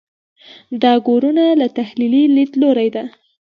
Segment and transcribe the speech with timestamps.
[0.81, 3.03] دا ګورنه له تحلیلي لیدلوري ده.